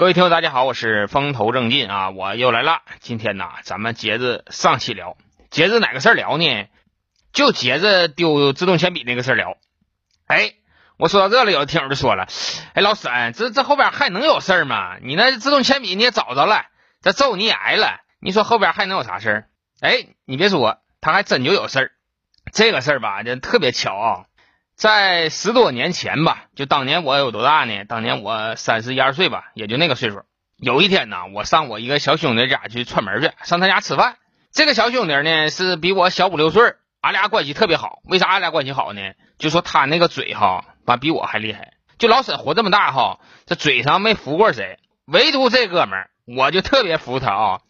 [0.00, 2.80] 各位听友，大家好，我是风头正劲啊，我又来了。
[3.00, 5.18] 今天呢，咱们接着上期聊，
[5.50, 6.68] 接着哪个事儿聊呢？
[7.34, 9.58] 就接着丢自动铅笔那个事儿聊。
[10.26, 10.54] 哎，
[10.96, 12.28] 我说到这了，有的听友就说了，
[12.72, 14.96] 哎，老沈，这这后边还能有事儿吗？
[15.02, 16.64] 你那自动铅笔你也找着了，
[17.02, 19.48] 这揍你也挨了，你说后边还能有啥事儿？
[19.82, 21.90] 哎，你别说，他还真就有事儿。
[22.54, 24.24] 这个事儿吧，就特别巧啊。
[24.80, 27.84] 在十多年前吧，就当年我有多大呢？
[27.84, 30.22] 当年我三十一二岁吧，也就那个岁数。
[30.56, 34.16] 有一天呢，我上我一个小兄弟家去串门去，上他家吃饭。
[34.50, 37.98] 这个小兄弟呢是比我小五六岁，俺俩关系特别好。
[38.04, 39.02] 为啥俺俩关系好呢？
[39.38, 41.74] 就说他那个嘴哈，完比我还厉害。
[41.98, 47.60] 就老沈活这么大哈，这嘴上没服过谁，唯独这哥们儿，我就特别服他啊。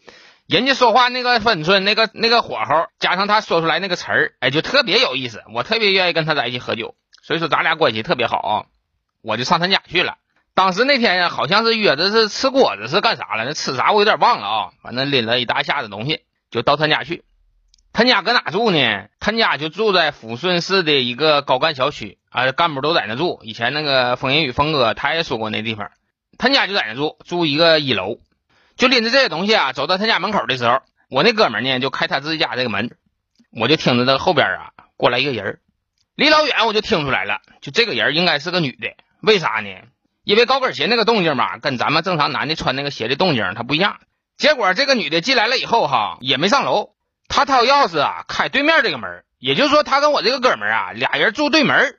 [0.47, 5.43] 人家说话那个分寸，那个那个火候，加上他说出来那个词儿，哎，就特别有意思。
[5.53, 6.95] 我特别愿意跟他在一起喝酒。
[7.31, 8.65] 所以说咱俩关系特别好，
[9.21, 10.17] 我就上他家去了。
[10.53, 13.45] 当时那天好像是约的是吃果子，是干啥了？
[13.45, 14.71] 那吃啥我有点忘了啊。
[14.83, 17.23] 反正拎了一大下子东西，就到他家去。
[17.93, 19.07] 他家搁哪住呢？
[19.21, 23.39] 他家就住在抚顺市的一个高干小区啊，干部都在那住。
[23.43, 25.89] 以前那个风言雨峰哥他也说过那地方，
[26.37, 28.17] 他家就在那住，住一个一楼。
[28.75, 32.93] 就拎着这些东西啊，走到他家门口的时候，我那哥们呢就开他自己家这个门，
[33.57, 35.59] 我就听着这后边啊过来一个人。
[36.21, 39.69] 离老远我就听出来了，就这个人应该是个女的，为啥呢？
[40.23, 43.97] 因为高跟鞋那个动静吧，跟咱们正常男的穿那个鞋的动静它不一样。
[44.37, 46.91] 结果这个女的进来了以后哈，也没上楼，
[47.27, 51.97] 她掏钥匙啊开对面这个门，也就是说她跟我这个哥们啊俩人住对门，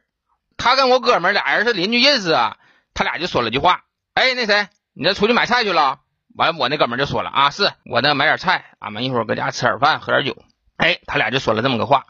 [0.57, 2.59] 她跟我哥们俩人是邻居认识啊，
[2.95, 3.81] 他俩就说了句话，
[4.15, 5.99] 哎，那谁，你这出去买菜去了？
[6.37, 10.41] 完我那哥们就说了啊，是我那买点菜，俺们一会儿搁家吃点饭，喝点酒。
[10.77, 12.05] 哎，他俩就说了这么个话。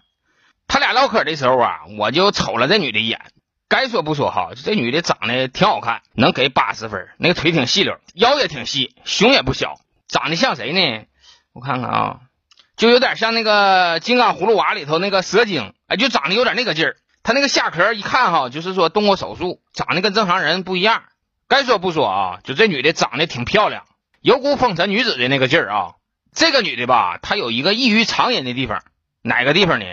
[0.73, 3.21] 他俩唠嗑的时候啊，我就瞅了这女的一眼。
[3.69, 7.11] 该说不说哈，这女的长得挺好看，能给八十分。
[7.19, 9.79] 那个腿挺细溜，腰也挺细，胸也不小，
[10.09, 11.05] 长得像谁呢？
[11.53, 12.21] 我看看啊，
[12.75, 16.97] 就有点像那个《金刚葫芦娃》里头那个蛇精，哎，就长得有点那个劲儿。
[17.23, 21.03] 他那个下壳一看哈，就是说动过手术，长得跟正常人不一样。
[21.49, 23.85] 该说不说啊，就这女的长得挺漂亮，
[24.23, 25.95] 有股风尘女子的那个劲儿啊。
[26.35, 28.83] 这个女的吧，她有一个异于常人的地方，
[29.21, 29.85] 哪个地方呢？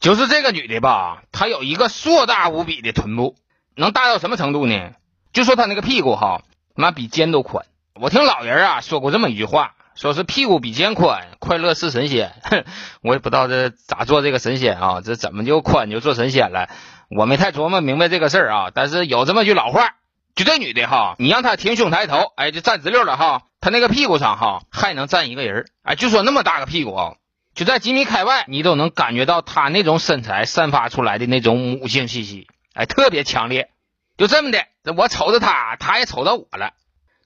[0.00, 3.36] 就是这个女的吧，她有一个硕大无比的臀部，
[3.76, 4.92] 能大到什么程度呢？
[5.34, 6.40] 就说她那个屁股哈，
[6.74, 7.66] 妈比肩都宽。
[7.94, 12.32] 我听老人啊说过这么一句话，说是屁股比肩宽，快乐是神仙。
[13.04, 16.70] 我也不知道这咋做这个神仙啊，这怎么就宽就做神仙了？
[17.10, 18.70] 我没太琢磨明白这个事儿啊。
[18.74, 19.96] 但是有这么句老话，
[20.34, 27.12] 就这女的哈，你让她挺胸抬头，哎，就站直溜了哈，她那个屁股上哈还能站一个人，哎，就说那么大个屁股啊。
[27.54, 33.70] 就在几米开外，你都能感觉到她那种身材散发出来的那种母性气息，哎，特别强烈。
[34.16, 34.66] 就这么的，
[34.96, 36.72] 我瞅着她，她也瞅着我了。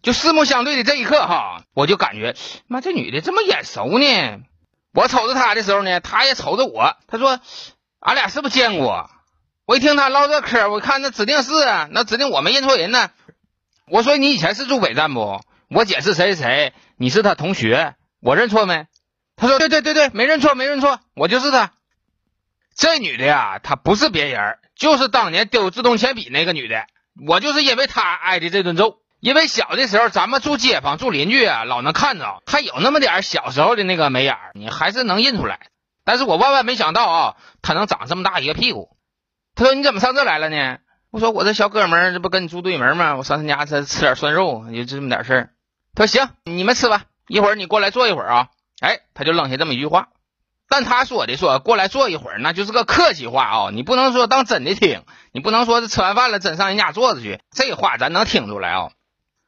[0.02, 2.34] 就四目相对的这一刻，哈，我就感觉，
[2.66, 4.40] 妈，这女的这么眼熟呢。
[4.92, 6.96] 我瞅着她的时候呢，她也瞅着我。
[7.06, 7.40] 她说
[8.00, 9.10] ：“俺俩是不是见过？”
[9.66, 11.50] 我一听她唠这嗑，我看那指定是，
[11.90, 13.10] 那指定我没认错人呢。
[13.88, 18.86] 我说：“你以前是住北站不？”我姐是谁谁谁，你是她同学，我认错没？
[19.36, 21.72] 他说：“对对对对，没认错，没认错，我就是他。
[22.76, 26.86] 这女的呀，她不是别人，就是当年丢自动铅笔那个女的。
[27.26, 28.98] 我就是因为她挨的这顿揍。
[29.20, 35.60] 因为小的时候，咱们住街坊、住邻居啊，老能看着，还有那么点小时候的那个眉眼你还是能认出来。
[36.04, 38.96] 但是我万万没想到啊，她能长这么大一个屁股。
[39.54, 40.78] 他说：你怎么上这来了呢？
[41.10, 43.16] 我说：我这小哥们这不跟你住对门吗？
[43.16, 45.50] 我上他家吃吃点涮肉，就这么点事儿。
[45.94, 48.48] 他说：行，你们吃吧，一会儿你过来坐一会儿啊。”
[48.84, 50.08] 哎，他就扔下这么一句话，
[50.68, 58.90] 但他说的说过来坐一会儿，那就是个客气话啊，你不能说当真的听，你不能说是吃完饭了真上人家坐着去，这话咱能听出来啊。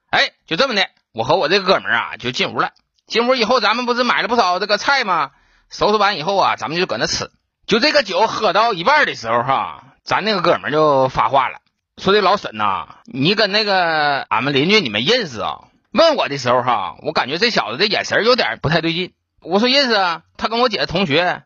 [0.08, 2.70] 哎，就这么的，我和我这个哥们儿啊就进屋了。
[3.06, 5.32] 进屋以后，咱们不是买了不少这个菜吗？
[5.68, 7.30] 收拾完以后啊，咱们就搁那吃。
[7.66, 11.58] 就这个酒喝到一半的时候哈，咱那个哥们儿就发话了，
[11.98, 15.64] 说的老沈呐，你跟那个俺们邻居你们认识啊？
[15.92, 19.12] 问我的时候哈，我感觉这小子的眼神有点不太对劲。
[19.40, 21.42] 我说认识啊，他跟我姐的同学。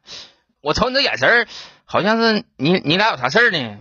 [0.63, 1.49] 我瞅你这眼神
[1.85, 3.79] 好像是你你俩有啥事儿呢？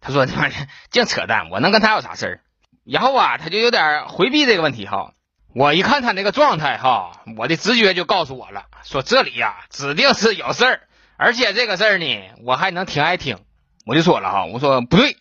[0.00, 0.54] 他说他妈的
[0.90, 2.40] 净扯淡，我能跟他有啥事儿？
[2.84, 5.12] 然后啊，他就有点回避这个问题哈。
[5.54, 10.80] 我一看他那个状态哈，我的直觉就告诉我了，说这里呀指定是有事儿，
[11.16, 13.38] 而且这个事儿呢，我还能挺爱听。
[13.84, 15.16] 我就说了哈，我说不对，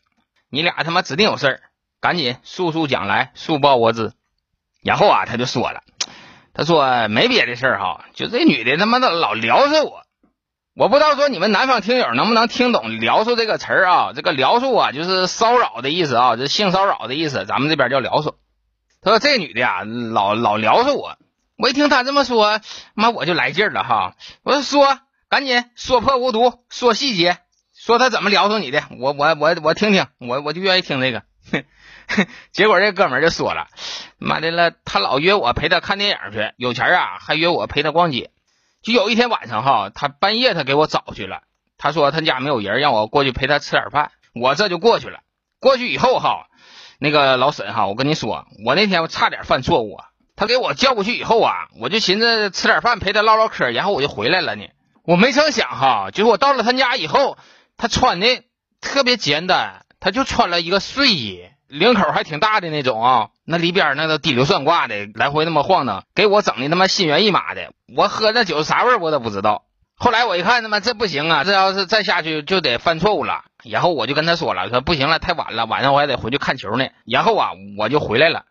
[0.49, 1.61] 你俩他妈指定有事儿，
[1.99, 4.13] 赶紧速速讲来，速报我知。
[4.83, 5.81] 然后啊，他就说了。
[6.59, 10.01] 他说没别的事儿哈，就这女的他妈的老撩骚我，
[10.75, 14.11] 我不知道说你们南方听友能不能听懂“撩骚”这个词儿啊？
[14.13, 18.35] 这个“撩骚”啊，就是骚扰的意思啊，这性骚扰的意思，咱们这边叫撩骚。
[19.01, 21.15] 他说这女的呀，老老撩着我。
[21.57, 22.59] 我一听他这么说，
[22.93, 24.15] 妈我就来劲儿了哈。
[24.43, 27.37] 我说说，赶紧说破无毒，说细节，
[27.73, 28.83] 说他怎么撩着你的。
[28.99, 31.23] 我我我我听听，我我就愿意听这个。
[31.53, 31.63] 哼
[32.51, 33.67] 结果这哥们就说了，
[34.17, 38.31] 妈的了，他老约我陪他看电影去，有钱啊，还约我陪他逛街。
[38.81, 41.41] 就有一天晚上哈，他半夜他给我找去了，
[41.77, 44.11] 他说他家没有人，让我过去陪他吃点饭。
[44.33, 45.19] 我这就过去了。
[45.59, 46.47] 过去以后哈，
[46.99, 49.97] 那个老沈哈，我跟你说，我那天我差点犯错误。
[50.35, 54.63] 他给我叫过去以后啊，我就寻思吃点饭陪他唠唠嗑，然后我就回来了呢。
[55.03, 57.37] 我没成想哈，就是我到了他家以后，
[57.75, 58.43] 他穿的
[58.79, 61.43] 特别简单，他就穿了一个睡衣。
[61.69, 67.71] 领口还挺大的那种啊，那里边那个滴溜算卦的，来回那么晃荡，给我整的他妈心猿意马的。
[67.95, 69.63] 我喝那酒啥味我都不知道。
[69.95, 73.43] 后来我一看，他妈这不行啊，这要是再下去就得犯错误了。
[73.63, 76.87] 然后我就跟他说了，说不行了，太晚了，晚上我还得回去看球呢。
[77.05, 78.45] 然后啊，我就回来了。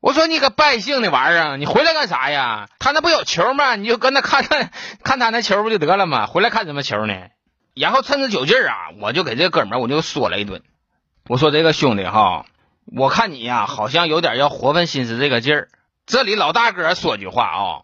[0.00, 2.68] 我说你个败兴的玩意儿，你回来干啥呀？
[2.78, 3.76] 他那不有球吗？
[3.76, 4.70] 你就跟他看看
[5.04, 6.26] 看他那球不就得了吗？
[6.26, 7.14] 回来看什么球呢？
[7.74, 10.62] 然后趁着酒劲儿啊，我就给这哥们儿我就说了一顿。
[11.28, 12.46] 我说这个兄弟哈。
[12.86, 15.68] 我看你呀，好像有点要活分心思这个劲儿。
[16.06, 17.82] 这里老大哥说句话啊，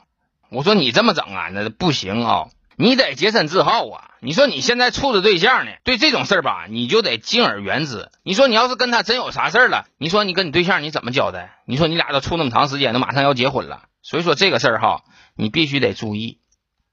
[0.49, 4.11] 我说你这么整啊，那不行啊，你得洁身自好啊。
[4.21, 8.09] 你说你现在处着对象呢，对这种事儿吧，你就得敬而远之。
[8.23, 11.59] 你说你要是跟他真有啥事儿了，你说你跟你对象你怎么交代？
[11.65, 15.03] 你说你俩都处那么长时间，都马上要结婚了，所以说这个事儿哈，
[15.35, 16.39] 你必须得注意。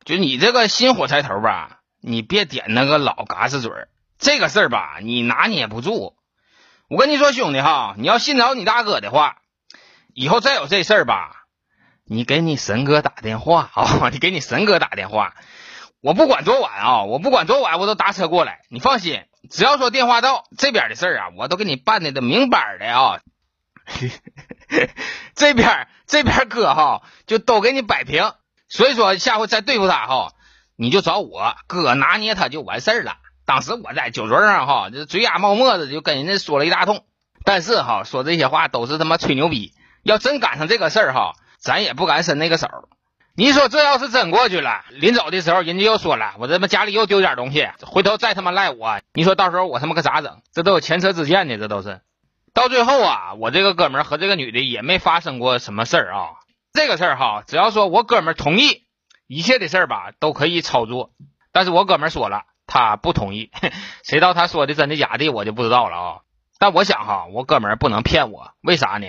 [0.04, 3.90] 就你这个新火柴头吧，你别点那个老嘎子嘴儿。
[4.18, 6.16] 这个事儿吧，你拿捏不住。
[6.90, 9.38] 我跟你说，兄弟哈，你要信着你大哥的话，
[10.16, 11.46] 以后再有这事儿吧，
[12.04, 15.36] 你给你神哥打电话 啊，你给你神哥打电话，
[16.02, 18.62] 我不管多晚啊，我不管多晚，我都打车过来。
[18.70, 23.20] 你放心，只要说电话到这边的事儿啊，我都给你办的都明白的啊。
[25.36, 28.34] 这边这边哥哈，就都给你摆平。
[28.68, 30.34] 所以说下回再对付他哈，
[30.76, 33.18] 你就找我哥拿捏他就完事儿了。
[33.50, 37.04] 当时我在酒桌上哈，就嘴哑冒沫子，就跟人家说了一大通。
[37.44, 39.74] 但是哈，说这些话都是他妈吹牛逼。
[40.04, 42.68] 要真赶上这个事儿哈，咱也不敢伸那个手。
[43.34, 50.44] 你说这要是真过去了，临走的时候人家又说了，我他妈家里又丢点东西，回头再他妈赖我，你说到时候我他妈可咋整？
[50.54, 52.02] 这都有前车之鉴的，这都是。
[52.54, 56.28] 到最后啊，我这个哥们儿和这个女的也没发生过什么事儿啊。
[56.72, 58.84] 这个事儿哈，只要说我哥们儿同意，
[59.26, 61.10] 一切的事儿吧都可以操作。
[61.52, 62.44] 但是我哥们儿说了。
[62.70, 63.52] 他不同意，
[64.06, 66.18] 谁知道他说的真的假的，我就不知道了啊。
[66.60, 69.08] 但我想哈，我哥们儿不能骗我，为啥呢？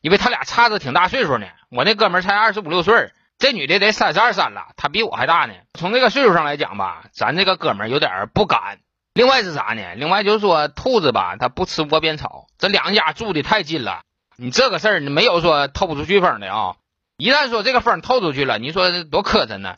[0.00, 1.46] 因为他俩差着挺大岁数呢。
[1.70, 5.54] 我那哥们儿才二十五六岁，这女的得三十二三了，他比我还大呢。
[5.74, 8.78] 从这个岁数上来讲吧，咱这个哥们儿有点不敢。
[9.14, 9.94] 另外是啥呢？
[9.96, 14.02] 另外就是说，兔子吧，它不吃窝边草，这两家住的太近了，
[14.36, 16.76] 你这个事儿你没有说透不出去风的啊。
[17.16, 19.76] 一旦说这个风透出去了，你说多磕碜呢？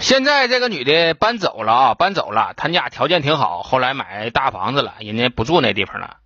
[0.00, 2.54] 现在这个女的搬走了啊，搬走了。
[2.56, 6.16] 她家条件挺好，后来买大房子了，人家不住那地方了。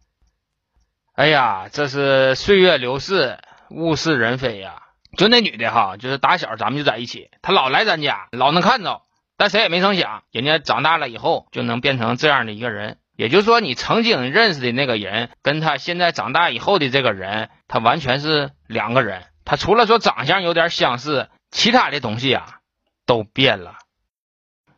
[1.17, 3.38] 哎呀，这是岁月流逝，
[3.71, 4.82] 物是人非呀。
[5.17, 9.03] 就那女的哈，就是打小咱们就在一起，她老来咱家，老能看着。
[9.37, 12.99] 但谁也没成想，人家长大了以后就能变成这样的一个人。
[13.17, 19.25] 也就是说，你曾经认识的那个人，跟他现在长大以后的这个人，他完全是两个人。
[19.44, 22.60] 他除了说长相有点相似，其他的东西啊。
[23.06, 23.75] 都变了。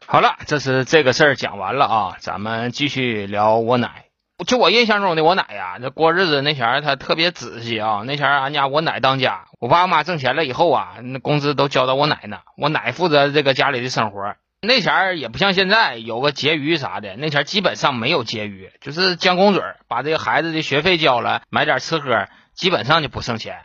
[0.07, 4.05] 好了，这是这个事儿讲完了啊，咱们继续聊我奶。
[4.47, 8.03] 就我印象中的我奶呀，这过日子那前儿她特别仔细啊。
[8.05, 14.35] 那前儿俺家我奶当家，我爸我妈挣钱了以后啊，那工资都交到我奶那，我奶负责这个家里的生活。
[14.61, 23.63] 那前儿也不像现在有个结余啥的，那前儿基本上没有结余，就是将工嘴儿，把这个孩子的学费交了，买点吃喝，基本上就不剩钱。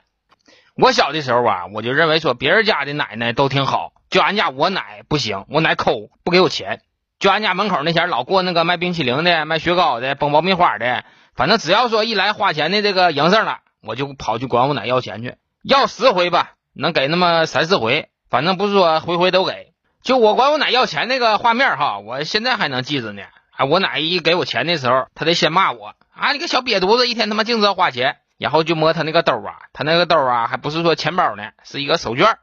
[0.75, 3.91] 我小的时候啊，我就认为说别人家的奶奶都挺好。
[4.11, 6.81] 就俺家我奶不行，我奶抠，不给我钱。
[7.17, 19.71] 就俺家门口那前老过那个卖冰淇淋的、卖雪糕的、崩爆米花的，反正只要说一来花钱的这个营生了，我就跑去管我奶要钱去，要十回吧，能给那么三四回，反正不是说回回都给。
[20.03, 23.23] 就我管我奶要钱那个画面哈，我现在还能记着呢。
[23.51, 32.35] 啊，我奶一给我钱的时候，他得先骂我啊，你个小瘪犊子，一天他妈净知道花钱，然后就摸他那个兜啊，他那个兜啊还不是说钱包呢，是一个手绢。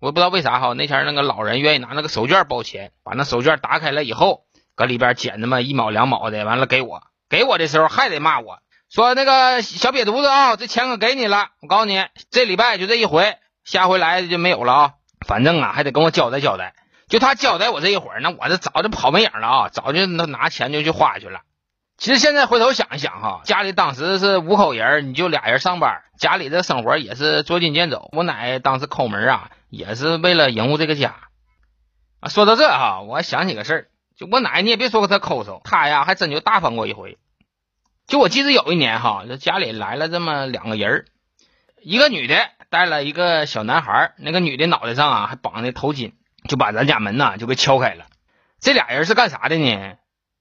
[0.00, 8.58] 我不知道为啥哈，那前那个老人愿意拿那个手绢包钱，把那手绢打开了以后，搁里边捡那么一毛两毛的，完了给我，给我的时候还得骂我
[8.90, 14.92] 说那个小瘪犊子啊，这钱可给你了，我告诉你，这礼拜就这一回，下回来就没有了啊，
[15.26, 16.74] 反正啊还得跟我交代交代。
[17.08, 21.40] 就他交代我这一会儿，那我这早就跑没影了啊，早就拿钱就去花去了。
[21.96, 28.08] 其实现在回头想一想哈，家里当时是五口人，你就俩人上班，家里的生活也是捉襟见肘。
[28.12, 31.28] 我奶当时抠门啊，也是为了营护这个家。
[32.20, 37.18] 啊，说到这哈，我还想起个事儿，就我奶，你也别说她抠搜，她呀还真就大方过一回。
[38.06, 41.06] 就我记得有一年哈，这家里来了这么两个人
[41.82, 42.36] 一个女的
[42.70, 46.12] 带了一个小男孩，那个女的脑袋上啊还绑着头巾，
[46.48, 48.06] 就把咱家门呐就给敲开了。
[48.60, 49.96] 这俩人是干啥的呢？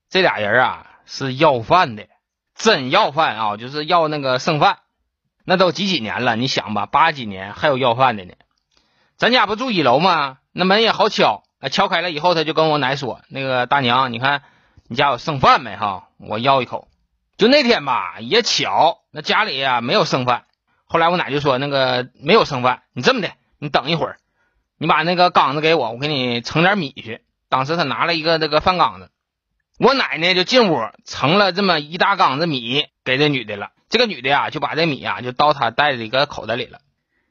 [0.09, 0.89] 这俩人啊。
[1.05, 2.07] 是要饭的，
[2.55, 3.57] 真要饭啊！
[3.57, 4.77] 就是要那个剩饭，
[5.43, 6.37] 那都几几年了？
[6.37, 8.33] 你想吧，八几年还有要饭的呢。
[9.23, 10.39] 咱家不住一楼吗？
[10.51, 14.41] 那门也好敲，敲开了以后，他就跟我奶说：“那个大娘，你看
[14.89, 15.77] 你家有剩饭没？
[15.77, 16.89] 哈，我要一口。”
[17.39, 20.43] 就那天吧，也巧，那家里呀没有剩饭。
[20.83, 24.17] 后来我奶就说：“那个没有剩饭，你这么的，你等一会儿，
[24.77, 29.09] 你把那个缸子给我，我给你盛点米去。”当时他拿了一个那个饭缸子。
[29.79, 36.79] 我奶奶就进屋盛了这么一大缸子米给这女的了，这个女的呀就把这米呀就倒她带的一个口袋里了。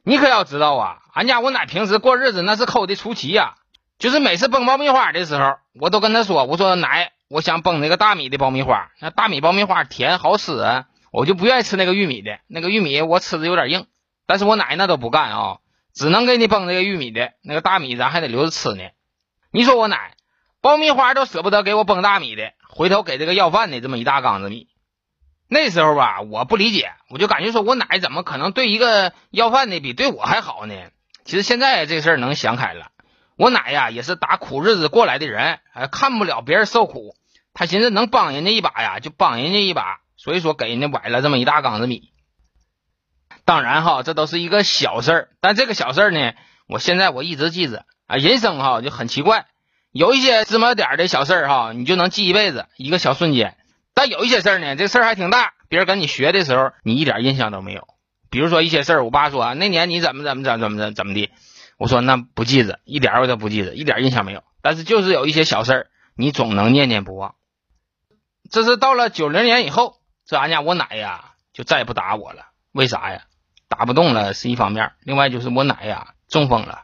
[0.05, 3.55] 你可要知道啊，俺家我奶平时过日子那是抠的出奇呀，
[3.99, 13.87] 就是每次崩爆米花的时候，我都跟她说，我说奶，我想崩那个大米的爆米花，那大米爆米花甜好吃啊，我就不愿意吃那个玉米的，那个玉米我吃的有点硬。
[14.27, 15.59] 但是我奶那都不干啊，
[15.95, 18.83] 只能给你崩那个玉米的，那个大米咱还得留着吃呢。
[19.51, 20.15] 你说我奶。
[20.61, 24.69] 爆米花都舍不得给我崩大米的，回头给这个要饭的这么一大缸子米。
[25.53, 30.75] 那时候吧，我不理解，我就感觉说我奶怎么可能对一个要饭的比对我还好呢？
[31.27, 32.91] 其实现在这事儿能想开了，
[33.37, 37.15] 我奶呀也是打苦日子过来的人，还看不了别人受苦，
[37.53, 42.09] 他寻思能帮人家一把呀，就帮人家一把，所以说给人家崴了这么一大缸子米。
[43.45, 46.33] 当然哈，这都是一个小事儿，但这个小事儿呢，
[46.67, 48.17] 我现在我一直记着啊。
[48.17, 49.45] 人生哈就很奇怪。
[49.91, 53.59] 有一些芝麻点的小事儿哈，你就能记一辈子，一个小瞬间。
[53.95, 57.87] 但有一些事儿呢，这事儿还挺大，别人跟你学的时候，你一点印象都没有。
[58.31, 61.31] 比如说一些事儿，我爸说那年你怎么怎么怎么怎么怎怎么的，
[61.77, 64.43] 我说那不记着，一点我都不记着，一点印象没有。
[64.63, 67.35] 但是就是有一些小事儿，你总能念念不忘。
[68.51, 69.97] 这是到了九零年以后，
[70.27, 72.47] 这俺家我奶呀就再也不打我了。
[72.73, 73.23] 为啥呀？
[73.69, 76.83] 打不动了是一方面，另外就是我奶呀中风了，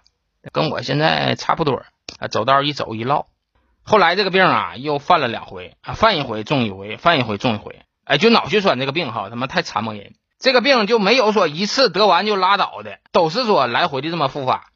[0.53, 1.85] 跟我现在差不多。
[2.31, 3.29] 走道一走一落，
[3.89, 7.81] 后来这个病啊又犯了两回啊，犯一回中一回，犯一回中一回。
[8.05, 10.15] 哎，就脑血栓这个病哈，他妈太折磨人。
[10.39, 14.67] 这个病就没有说一次得完就拉倒的，都是说来回的这么复发。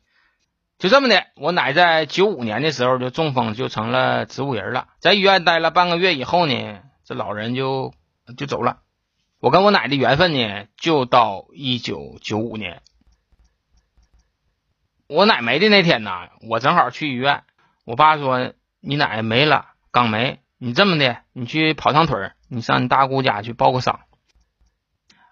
[0.78, 4.88] 就这么的，我奶在九五年的时候就中风，就成了植物人了。
[4.98, 7.92] 在医院待了半个月以后呢，这老人就
[8.38, 8.78] 就走了。
[9.40, 12.80] 我跟我奶的缘分呢，就到一九九五年。
[15.06, 16.10] 我奶没的那天呢，
[16.48, 17.44] 我正好去医院。
[17.84, 18.52] 我爸说
[18.82, 20.40] ：“你奶没了，刚没。
[20.58, 24.00] 你这么的，你去跑趟腿你上你大姑家去报个丧。”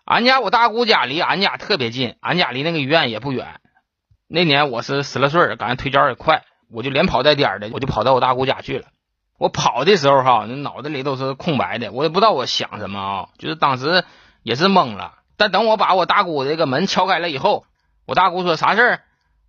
[0.06, 3.60] 俺家我大姑家离俺家特别近，俺家离那个医院也不远。
[4.26, 8.86] 那年我是十来岁，感觉腿脚也快，我就连跑带颠的，我就跑到我大姑家去了。
[9.38, 14.04] 我跑的时候哈，那脑子里都是空白的，我也不知道我想什么啊，就是当时
[14.42, 15.14] 也是懵了。
[15.36, 17.64] 但等我把我大姑这个门敲开了以后，
[18.04, 19.00] 我大姑说啥事儿？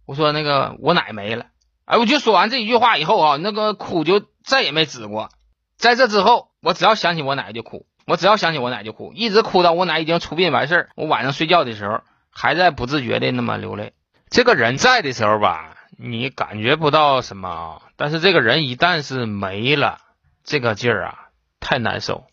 [0.06, 1.48] 我说那个我奶没了，
[1.92, 5.30] 哎，我就说完这一句话以后啊，那个哭就再也没止过。
[5.76, 10.90] 在这之后，我只要想起我奶就哭，我只要想起我奶就哭，一直哭到我奶已经出殡完事儿。
[10.96, 13.92] 我晚上睡觉的时候还在不自觉的那么流泪。
[14.30, 19.98] 这个人在的时候吧，你感觉不到什么，但是这个人一旦是没了，
[20.46, 21.16] 这个劲儿啊
[21.60, 22.24] 太难受。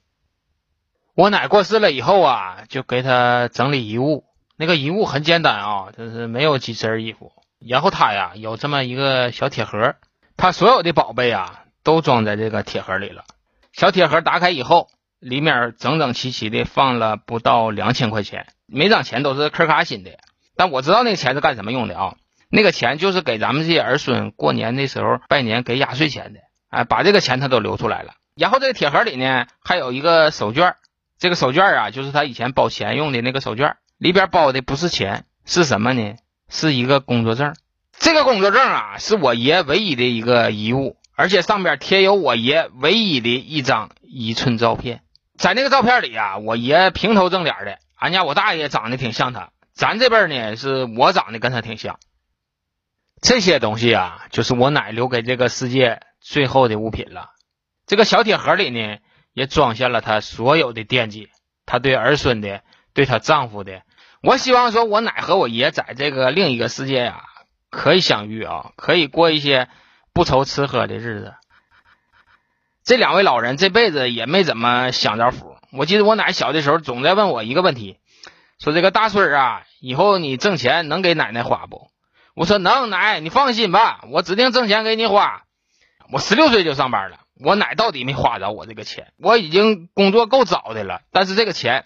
[1.17, 4.23] 我奶过世了以后啊，就给他整理遗物，
[4.57, 7.33] 那个遗物很简单啊，就是没有几身衣服。
[7.59, 9.97] 然后他呀有这么一个小铁盒，
[10.37, 13.25] 他所有的宝贝啊都装在这个铁盒里了。
[13.73, 14.89] 小铁盒打开以后，
[15.19, 20.11] 里面整整齐齐的放了不到两千块钱，每张钱都是壳卡新的。
[20.57, 22.15] 但我知道那个钱是干什么用的啊？
[22.51, 26.41] 那个钱就是给咱们这些儿孙过年的时候拜年给压岁钱的。
[26.71, 28.15] 哎，把这个钱他都留出来了。
[28.35, 30.75] 然后这个铁盒里呢还有一个手绢，
[31.19, 36.15] 这个手绢啊就是他以前包钱用的那个手绢，里边包的不是钱，是什么呢？
[36.49, 37.55] 是一个工作证，
[37.99, 45.03] 这个工作证啊，是我爷唯一的一个遗物，而且上边贴有我爷唯一的一张一寸照片。
[45.37, 51.99] 在那个照片里啊，我爷平头正脸的，俺家我大爷长得挺像他，咱这辈呢是我长得跟他挺像。
[53.21, 57.31] 这些东西啊，就是我奶留给这个世界最后的物品了。
[57.87, 58.99] 这个小铁盒里呢，
[59.33, 61.29] 也装下了她所有的惦记，
[61.67, 62.63] 她对儿孙的，
[62.95, 63.83] 对她丈夫的。
[64.23, 67.25] 我希望说，我奶和我爷在这个另一个世界呀，
[67.71, 69.69] 可以相遇啊，可以过一些
[70.13, 71.35] 不愁吃喝的日子。
[72.85, 75.57] 这两位老人这辈子也没怎么享着福。
[75.73, 77.99] 我记得我奶小的时候总在问我一个问题，
[78.59, 81.91] 说这个大孙啊，以后你挣钱能给奶奶花不？
[82.35, 85.43] 我说能，奶你放心吧，我指定挣钱给你花。
[86.11, 89.13] 我十六岁就上班了，我奶到底没花着我这个钱。
[89.19, 91.85] 我已经工作够早的了，但是这个钱，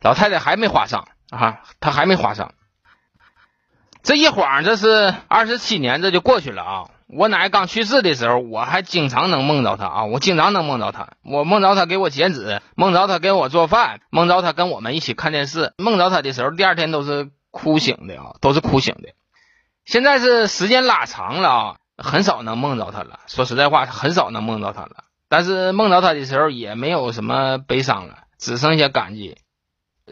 [0.00, 2.52] 老太太还没花上啊，他还没花上。
[4.02, 6.90] 这一晃这是二十七年，这就过去了啊。
[7.08, 11.14] 我奶刚去世的时候，我还经常能梦着她啊，我经常能梦着她。
[11.24, 15.72] 我梦着她给我剪纸，梦着她给我做饭，梦着她跟我们一起看电视。
[15.78, 19.08] 梦着她的时候，第二天都是哭醒的啊，都是哭醒的。
[19.84, 23.20] 现在是时间拉长了啊，很少能梦着她了。
[23.26, 25.04] 说实在话，很少能梦着她了。
[25.30, 29.38] 但是梦着她的时候，也没有什么悲伤了，只剩下感激。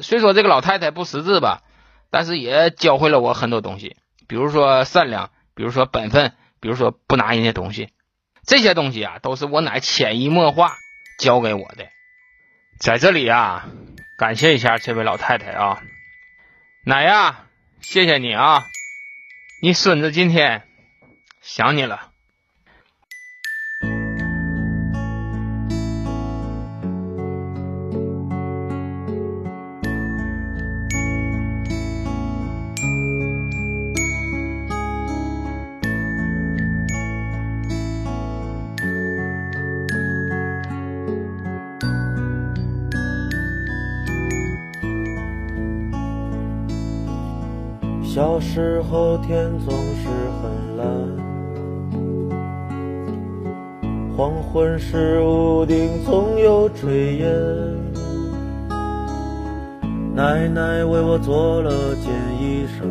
[0.02, 1.62] 虽说这个老太太不识字吧，
[2.10, 6.32] 但是也教会了我很多东西，比如说善良，比如说本分。
[6.58, 7.90] 比如说不拿人家东西，
[8.44, 10.72] 这些东西啊，都是我奶潜移默化
[11.20, 11.86] 教给我的。
[12.80, 13.68] 在这里啊，
[14.16, 15.82] 感谢一下这位老太太啊，
[16.84, 17.44] 奶呀，
[17.80, 18.64] 谢谢你啊，
[19.62, 20.66] 你孙子今天
[21.40, 22.10] 想你了。
[48.16, 50.08] 小时候天总是
[50.40, 50.87] 很蓝，
[54.16, 57.30] 黄昏时屋顶总有炊烟。
[60.14, 62.87] 奶奶为我做了件衣裳，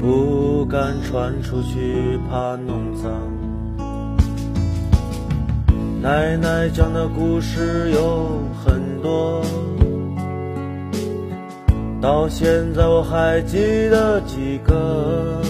[0.00, 3.12] 不敢穿出去怕弄脏。
[6.02, 8.26] 奶奶讲的故事有
[8.64, 9.40] 很多。
[12.02, 15.40] 到现在我还记得几个，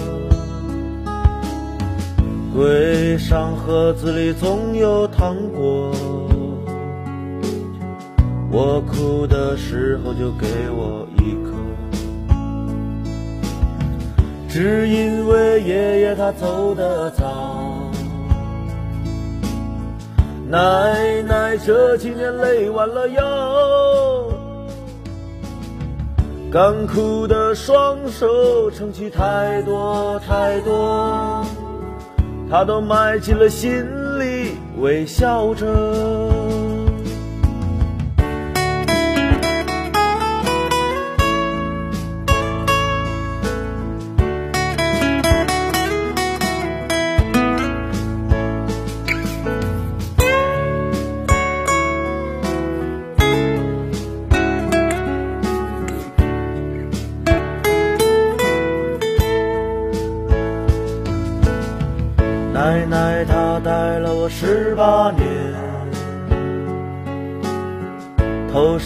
[2.55, 5.91] 柜上盒子里总有糖果，
[8.51, 11.55] 我哭的时候就给我一颗，
[14.47, 17.91] 只因为爷爷他走得早，
[20.51, 24.02] 奶奶这几年累弯了腰。
[26.53, 31.43] 干枯的双手撑起太多太多，
[32.51, 33.83] 他都埋进了心
[34.19, 36.42] 里，微笑着。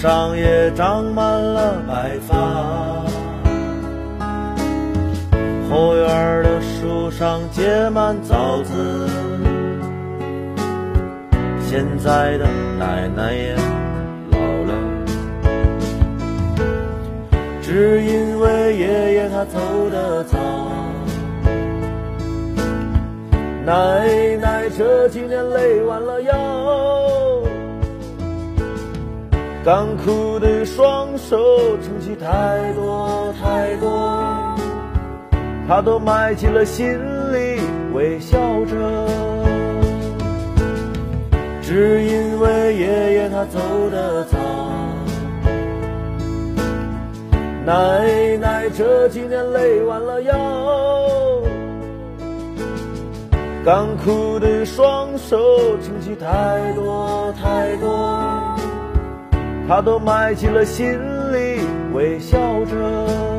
[0.07, 2.37] 上也长满了白发。
[5.69, 6.07] 后院
[6.45, 9.09] 的树上结满枣子，
[11.69, 12.47] 现在的
[12.79, 13.57] 奶奶也
[14.31, 14.75] 老了，
[17.61, 19.59] 只因为爷爷他走
[19.91, 20.39] 得早。
[23.65, 24.07] 奶
[24.41, 26.33] 奶这几年累弯了腰，
[29.67, 31.37] 干枯的双手
[31.79, 34.57] 撑起太多太多，
[35.67, 36.97] 他都埋进了心
[37.33, 37.61] 里，
[37.93, 38.77] 微笑着。
[41.63, 43.59] 只因为爷爷他走
[43.91, 44.39] 得早，
[47.65, 50.33] 奶奶这几年累弯了腰。
[53.65, 55.37] 干枯的双手
[55.83, 58.26] 撑起太多太多，
[59.69, 60.93] 他都埋进了心
[61.33, 61.61] 里，
[61.93, 63.36] 微笑着。